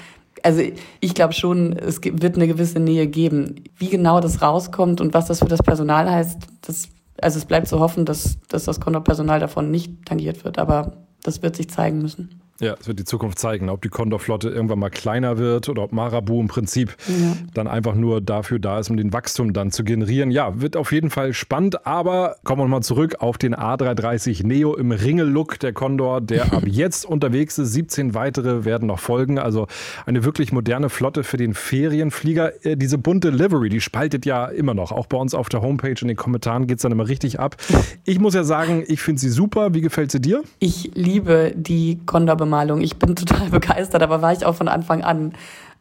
Also 0.45 0.63
ich 1.01 1.15
glaube 1.15 1.35
schon, 1.35 1.73
es 1.73 2.01
wird 2.01 2.37
eine 2.37 2.47
gewisse 2.47 2.79
Nähe 2.79 3.09
geben. 3.09 3.65
Wie 3.77 3.89
genau 3.89 4.21
das 4.21 4.41
rauskommt 4.41 5.01
und 5.01 5.13
was 5.13 5.27
das 5.27 5.41
für 5.41 5.47
das 5.49 5.61
Personal 5.61 6.09
heißt, 6.09 6.39
das 6.63 6.89
also 7.21 7.39
es 7.39 7.45
bleibt 7.45 7.69
zu 7.69 7.81
hoffen, 7.81 8.05
dass, 8.05 8.39
dass 8.49 8.65
das 8.65 8.81
Kontopersonal 8.81 9.41
davon 9.41 9.71
nicht 9.71 10.07
tangiert 10.07 10.45
wird, 10.45 10.59
aber 10.59 10.93
das 11.23 11.43
wird 11.43 11.57
sich 11.57 11.69
zeigen 11.69 11.99
müssen. 11.99 12.41
Ja, 12.61 12.75
es 12.81 12.89
wird 12.89 12.99
die 12.99 13.05
Zukunft 13.05 13.39
zeigen, 13.39 13.69
ob 13.71 13.83
die 13.83 13.89
Condor-Flotte 13.89 14.49
irgendwann 14.49 14.81
mal 14.81 14.91
kleiner 14.91 15.39
wird 15.39 15.69
oder 15.69 15.85
ob 15.85 15.93
Marabu 15.93 16.41
im 16.41 16.49
Prinzip 16.49 16.97
ja. 17.07 17.37
dann 17.55 17.69
einfach 17.69 17.95
nur 17.95 18.21
dafür 18.21 18.59
da 18.59 18.81
ist, 18.81 18.91
um 18.91 18.97
den 18.97 19.13
Wachstum 19.13 19.53
dann 19.53 19.71
zu 19.71 19.85
generieren. 19.85 20.33
Ja, 20.33 20.61
wird 20.61 20.77
auf 20.77 20.91
jeden 20.91 21.11
Fall 21.11 21.35
spannend, 21.35 21.87
aber 21.87 22.35
kommen 22.43 22.63
wir 22.63 22.67
mal 22.67 22.81
zurück 22.81 23.17
auf 23.21 23.39
den 23.39 23.55
A330 23.55 24.45
Neo 24.45 24.75
im 24.75 24.91
Ringellook 24.91 25.61
der 25.61 25.73
Condor, 25.73 26.21
der 26.21 26.53
ab 26.53 26.65
jetzt 26.67 27.07
unterwegs 27.07 27.59
ist. 27.59 27.75
17 27.75 28.15
weitere 28.15 28.65
werden 28.65 28.89
noch 28.89 28.99
folgen. 28.99 29.39
Also 29.39 29.69
eine 30.05 30.25
wirklich 30.25 30.51
moderne 30.51 30.89
Flotte 30.89 31.23
für 31.23 31.37
den 31.37 31.55
Ferienflieger. 31.55 32.67
Äh, 32.67 32.77
diese 32.77 32.99
bunte 32.99 33.31
Livery, 33.31 33.69
die 33.69 33.81
spaltet 33.81 34.27
ja 34.27 34.47
immer 34.47 34.75
noch. 34.75 34.91
Auch 34.91 35.07
bei 35.07 35.17
uns 35.17 35.33
auf 35.33 35.49
der 35.49 35.63
Homepage 35.63 35.95
in 36.01 36.09
den 36.09 36.17
Kommentaren 36.17 36.67
geht 36.67 36.79
es 36.79 36.83
dann 36.83 36.91
immer 36.91 37.07
richtig 37.07 37.39
ab. 37.39 37.57
Ich 38.05 38.19
muss 38.19 38.35
ja 38.35 38.43
sagen, 38.43 38.83
ich 38.89 39.01
finde 39.01 39.21
sie 39.21 39.31
super. 39.31 39.75
Wie 39.75 39.81
gefällt 39.81 40.11
sie 40.11 40.21
dir? 40.21 40.43
Ich 40.59 40.91
liebe 40.95 41.53
die 41.55 42.01
Condor 42.05 42.48
Bemalung. 42.49 42.81
Ich 42.81 42.99
bin 42.99 43.15
total 43.17 43.51
begeistert, 43.51 44.03
aber 44.03 44.23
war 44.23 44.33
ich 44.33 44.45
auch 44.45 44.55
von 44.55 44.69
Anfang 44.69 45.03
an. 45.03 45.33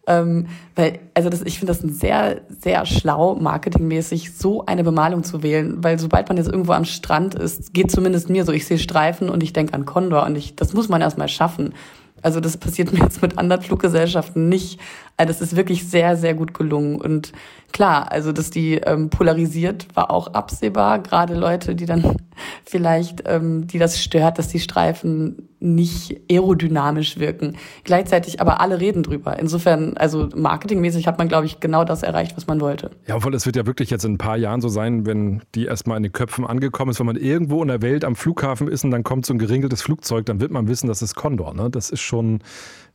Ähm, 0.09 0.47
weil, 0.75 1.00
also 1.13 1.29
das, 1.29 1.41
ich 1.41 1.59
finde 1.59 1.74
das 1.74 1.81
sehr, 1.81 2.41
sehr 2.47 2.86
schlau, 2.86 3.36
marketingmäßig, 3.36 4.38
so 4.38 4.65
eine 4.65 4.83
Bemalung 4.83 5.24
zu 5.24 5.43
wählen. 5.43 5.83
Weil 5.83 6.00
sobald 6.00 6.29
man 6.29 6.38
jetzt 6.38 6.47
irgendwo 6.47 6.71
am 6.71 6.86
Strand 6.86 7.36
ist, 7.36 7.74
geht 7.74 7.91
zumindest 7.91 8.29
mir 8.29 8.45
so, 8.45 8.53
ich 8.53 8.65
sehe 8.65 8.79
Streifen 8.79 9.29
und 9.29 9.43
ich 9.43 9.51
denke 9.51 9.74
an 9.74 9.86
Condor 9.86 10.25
und 10.25 10.38
ich, 10.38 10.55
das 10.55 10.74
muss 10.74 10.88
man 10.88 11.01
erstmal 11.01 11.27
schaffen. 11.27 11.74
Also 12.21 12.39
das 12.39 12.57
passiert 12.57 12.93
mir 12.93 13.00
jetzt 13.00 13.21
mit 13.21 13.38
anderen 13.38 13.62
Fluggesellschaften 13.62 14.50
nicht. 14.50 14.79
Also 15.17 15.33
das 15.33 15.41
ist 15.41 15.55
wirklich 15.55 15.88
sehr, 15.88 16.15
sehr 16.15 16.36
gut 16.36 16.53
gelungen. 16.53 17.01
Und 17.01 17.31
klar, 17.71 18.12
also 18.12 18.31
dass 18.31 18.51
die 18.51 18.75
ähm, 18.75 19.09
polarisiert, 19.09 19.88
war 19.95 20.12
auch 20.12 20.27
absehbar. 20.27 21.00
Gerade 21.00 21.33
Leute, 21.33 21.75
die 21.75 21.86
dann 21.86 22.17
vielleicht, 22.65 23.24
ähm, 23.25 23.65
die 23.67 23.79
das 23.79 24.00
stört, 24.00 24.38
dass 24.38 24.47
die 24.47 24.59
Streifen 24.59 25.50
nicht 25.59 26.21
aerodynamisch 26.29 27.17
wirken. 27.17 27.57
Gleichzeitig 27.83 28.41
aber 28.41 28.62
alle 28.62 28.79
reden 28.79 29.01
drüber. 29.01 29.39
Insofern, 29.39 29.97
also 29.97 30.29
marketingmäßig 30.36 31.07
hat 31.07 31.17
man, 31.17 31.27
glaube 31.27 31.47
ich, 31.47 31.59
genau 31.59 31.83
das 31.83 32.03
erreicht, 32.03 32.38
was 32.38 32.45
man 32.45 32.62
wollte. 32.62 32.91
Ja, 33.07 33.15
obwohl 33.15 33.33
es 33.33 33.47
wird 33.47 33.55
ja 33.55 33.65
wirklich 33.65 33.89
jetzt 33.89 34.05
in 34.05 34.13
ein 34.13 34.17
paar 34.19 34.38
Jahren 34.38 34.62
so 34.62 34.69
sein, 34.69 35.07
wenn 35.07 35.41
die 35.55 35.65
erstmal 35.65 35.97
in 35.97 36.03
den 36.03 36.12
Köpfen 36.12 36.45
angekommen 36.45 36.91
ist, 36.91 37.00
wenn 37.00 37.07
man 37.07 37.15
irgendwo 37.15 37.63
in 37.63 37.69
der 37.69 37.81
Welt 37.81 38.05
am 38.05 38.15
Flughafen 38.15 38.67
ist 38.67 38.83
und 38.83 38.91
dann 38.91 39.03
kommt 39.03 39.25
so 39.25 39.33
ein 39.33 39.39
geringeltes 39.39 39.81
Flugzeug, 39.81 40.27
dann 40.27 40.39
wird 40.39 40.51
man 40.51 40.67
wissen, 40.67 40.88
das 40.88 41.01
ist 41.01 41.15
Condor. 41.15 41.55
Ne? 41.55 41.71
Das 41.71 41.89
ist 41.89 42.01
schon, 42.01 42.16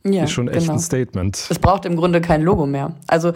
ja, 0.03 0.23
ist 0.23 0.31
schon 0.31 0.47
echt 0.47 0.61
genau. 0.61 0.73
ein 0.73 0.79
Statement. 0.79 1.47
Es 1.49 1.59
braucht 1.59 1.85
im 1.85 1.95
Grunde 1.95 2.21
kein 2.21 2.41
Logo 2.41 2.65
mehr. 2.65 2.93
Also 3.07 3.33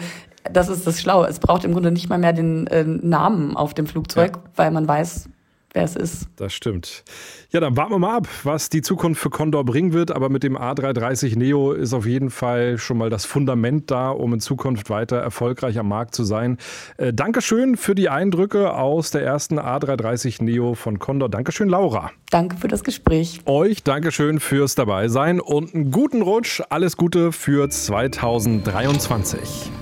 das 0.52 0.70
ist 0.70 0.88
das 0.88 1.00
Schlaue. 1.00 1.28
Es 1.28 1.40
braucht 1.40 1.64
im 1.64 1.74
Grunde 1.74 1.92
nicht 1.92 2.10
mal 2.10 2.18
mehr 2.18 2.34
den 2.34 2.68
äh, 2.68 2.84
Namen 2.84 3.56
auf 3.56 3.74
dem 3.74 3.88
Flugzeug, 3.88 4.38
ja. 4.38 4.44
weil 4.56 4.72
man 4.72 4.88
weiß, 4.88 5.30
wer 5.78 5.84
es 5.84 5.96
ist. 5.96 6.28
Das 6.36 6.54
stimmt. 6.54 7.04
Ja, 7.52 7.62
dann 7.62 7.78
warten 7.78 7.94
wir 7.94 8.00
mal 8.00 8.18
ab, 8.18 8.28
was 8.44 8.70
die 8.70 8.82
Zukunft 8.82 9.22
für 9.22 9.30
Condor 9.30 9.64
bringen 9.64 9.94
wird. 9.94 10.12
Aber 10.12 10.30
mit 10.30 10.44
dem 10.44 10.58
A330 10.58 11.38
Neo 11.38 11.72
ist 11.72 11.94
auf 11.94 12.06
jeden 12.06 12.30
Fall 12.30 12.78
schon 12.78 12.98
mal 12.98 13.10
das 13.10 13.26
Fundament 13.26 13.90
da, 13.90 14.10
um 14.10 14.34
in 14.34 14.40
Zukunft 14.40 14.90
weiter 14.90 15.18
erfolgreich 15.18 15.80
am 15.80 15.88
Markt 15.88 16.16
zu 16.16 16.24
sein. 16.24 16.58
Äh, 16.98 17.14
Dankeschön 17.14 17.78
für 17.78 17.96
die 17.96 18.10
Eindrücke 18.10 18.74
aus 18.74 19.12
der 19.12 19.24
ersten 19.24 19.60
A330 19.60 20.44
Neo 20.44 20.74
von 20.74 21.00
Condor. 21.00 21.30
Dankeschön, 21.30 21.70
Laura. 21.70 22.12
Danke 22.32 22.58
für 22.58 22.68
das 22.68 22.84
Gespräch. 22.84 23.40
Euch 23.46 23.84
Dankeschön 23.84 24.42
fürs 24.42 24.76
Dabeisein 24.76 25.40
und 25.40 25.74
einen 25.74 25.92
guten 25.92 26.22
Rutsch. 26.22 26.62
Alles 26.70 26.98
Gute 26.98 27.32
für 27.32 27.70
2023. 27.70 29.40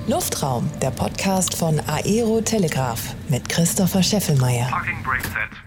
Luftraum, 0.07 0.69
der 0.81 0.91
Podcast 0.91 1.55
von 1.55 1.81
Aero 1.87 2.41
Telegraph 2.41 3.15
mit 3.29 3.49
Christopher 3.49 4.03
Scheffelmeier. 4.03 4.67
Parking 4.69 5.01
Brake 5.03 5.23
Set. 5.23 5.64